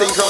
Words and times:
Synchro 0.00 0.29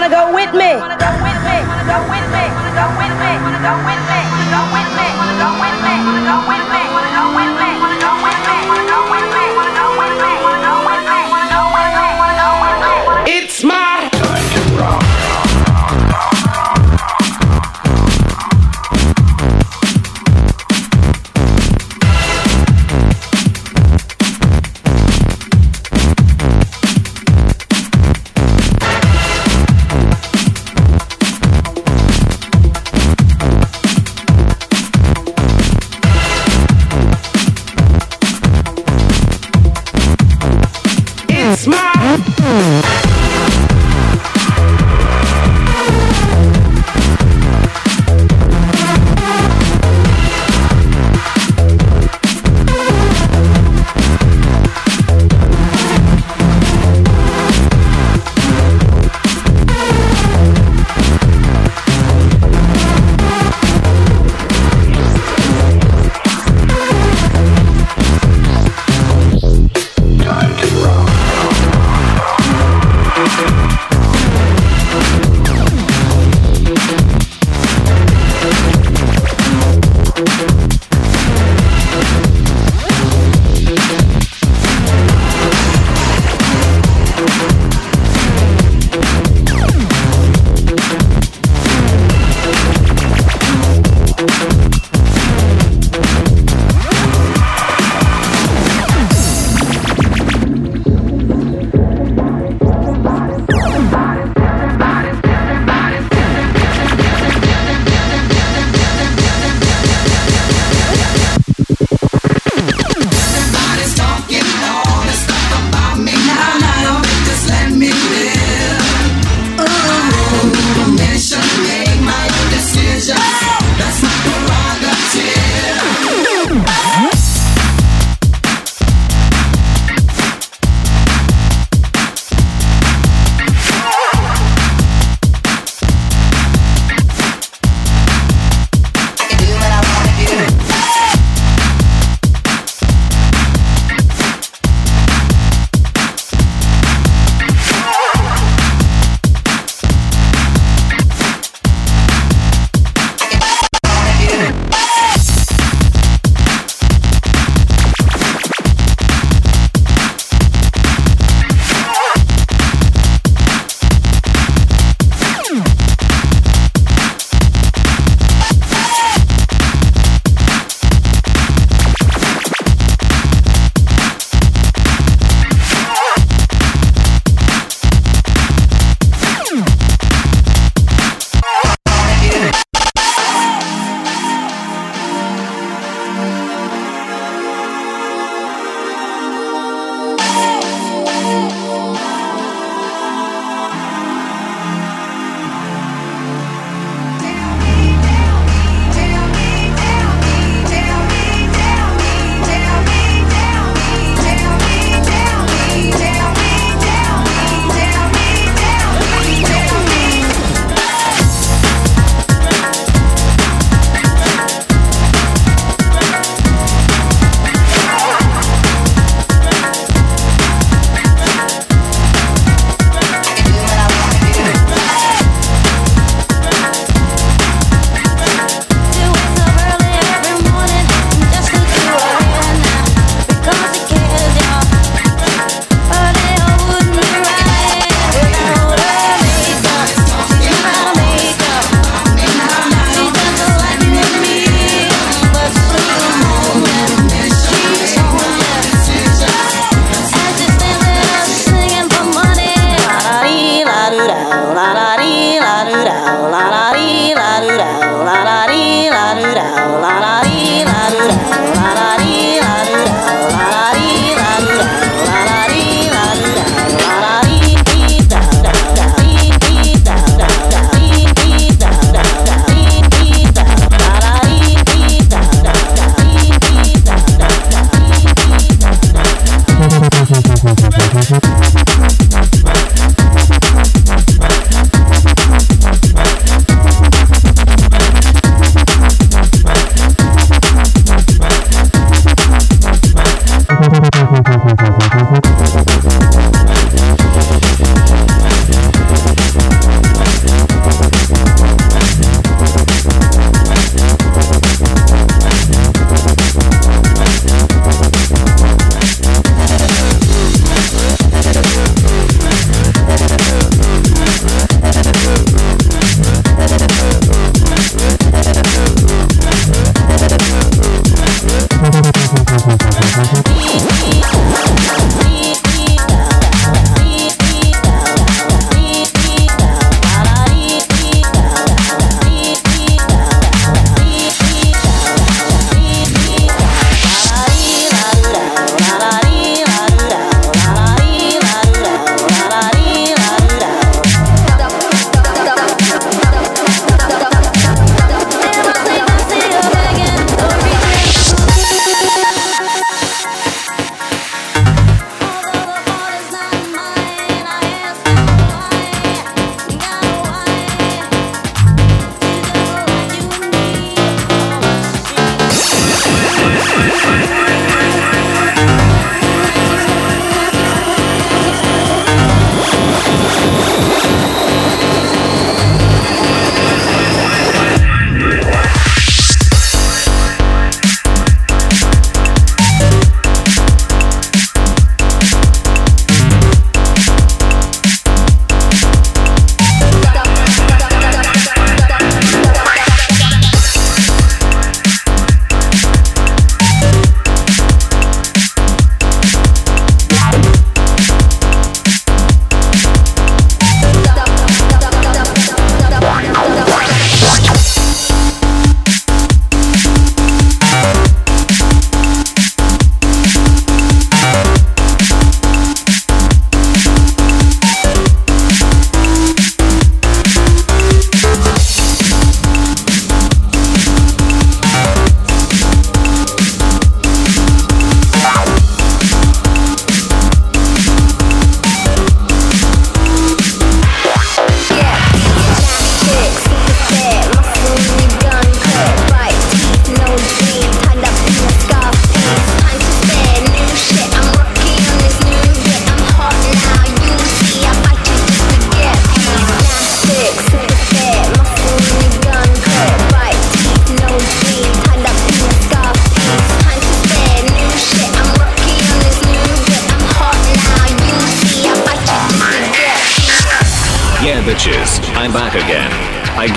wanna 0.00 0.16
go, 0.16 0.32
with 0.34 0.52
me. 0.54 0.80
Wanna 0.80 0.96
go 0.96 1.12
with 1.20 1.40
me. 1.44 1.56
Wanna 1.68 1.84
go 1.84 2.00
with 2.08 2.26
me. 2.32 2.44
Wanna 2.56 2.72
go 2.72 2.86
with 2.96 3.14
me. 3.20 3.32
Wanna 3.44 3.60
go 3.60 3.74
with 3.84 4.00
me. 4.08 4.09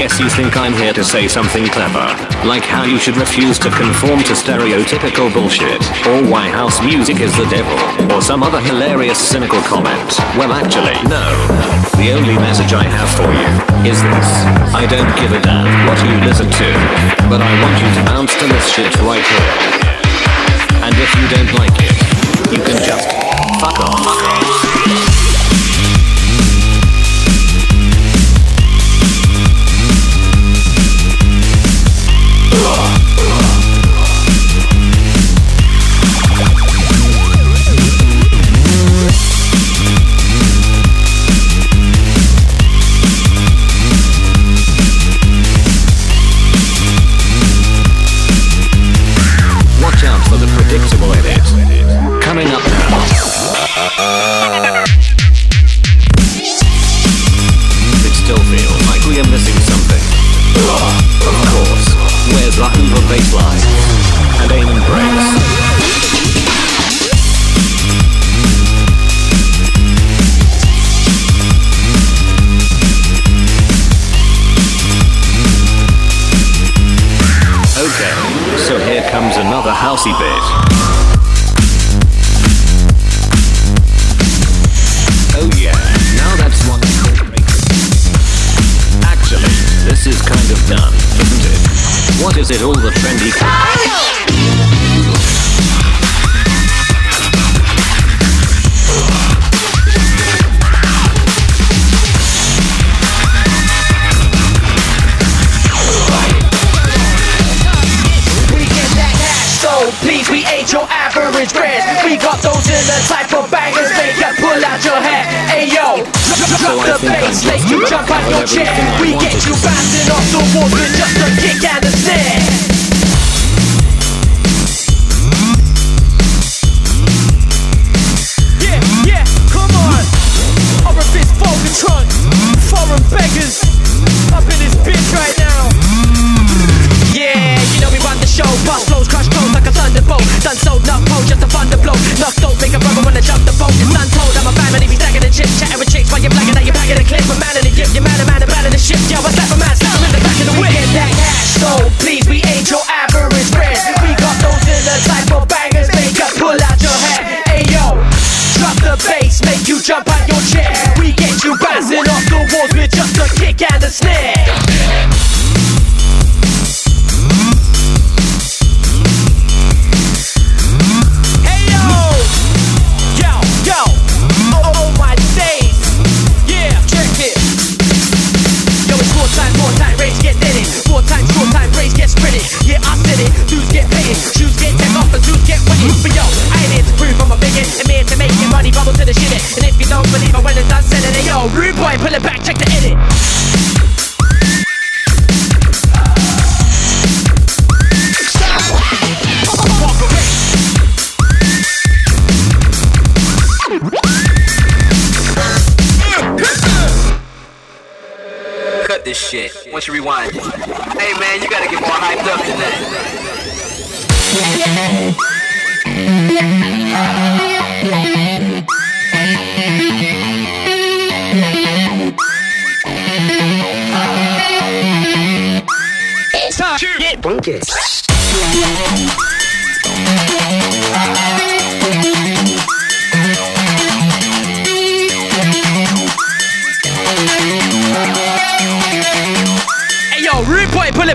guess 0.03 0.19
you 0.19 0.27
think 0.27 0.57
I'm 0.57 0.73
here 0.73 0.91
to 0.91 1.03
say 1.03 1.29
something 1.29 1.63
clever, 1.71 2.03
like 2.43 2.67
how 2.67 2.83
you 2.83 2.99
should 2.99 3.15
refuse 3.15 3.57
to 3.59 3.71
conform 3.71 4.19
to 4.27 4.35
stereotypical 4.35 5.31
bullshit, 5.31 5.79
or 6.03 6.19
why 6.27 6.51
house 6.51 6.83
music 6.83 7.21
is 7.21 7.31
the 7.39 7.47
devil, 7.47 7.71
or 8.11 8.21
some 8.21 8.43
other 8.43 8.59
hilarious 8.59 9.15
cynical 9.15 9.61
comment. 9.61 10.11
Well 10.35 10.51
actually, 10.51 10.99
no. 11.07 11.23
The 11.95 12.11
only 12.11 12.35
message 12.35 12.73
I 12.75 12.83
have 12.83 13.11
for 13.15 13.31
you 13.31 13.47
is 13.87 14.03
this. 14.03 14.27
I 14.75 14.83
don't 14.91 15.07
give 15.15 15.31
a 15.31 15.39
damn 15.39 15.71
what 15.87 15.95
you 16.03 16.11
listen 16.27 16.51
to, 16.51 16.69
but 17.31 17.39
I 17.39 17.51
want 17.63 17.79
you 17.79 17.87
to 17.95 18.01
bounce 18.03 18.35
to 18.43 18.45
this 18.51 18.67
shit 18.75 18.91
right 19.07 19.23
here. 19.23 19.55
And 20.83 20.91
if 20.99 21.11
you 21.15 21.25
don't 21.31 21.51
like 21.55 21.79
it, 21.79 21.95
you 22.51 22.59
can 22.59 22.75
just 22.83 23.07
fuck 23.63 23.79
off. 23.79 24.22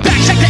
back, 0.00 0.20
check 0.26 0.47